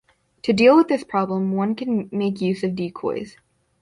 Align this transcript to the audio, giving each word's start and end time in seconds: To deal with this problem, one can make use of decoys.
To 0.41 0.51
deal 0.51 0.75
with 0.75 0.87
this 0.87 1.03
problem, 1.03 1.51
one 1.51 1.75
can 1.75 2.09
make 2.11 2.41
use 2.41 2.63
of 2.63 2.75
decoys. 2.75 3.37